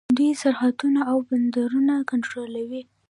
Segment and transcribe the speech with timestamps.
[0.17, 2.83] دوی سرحدونه او بندرونه کنټرولوي.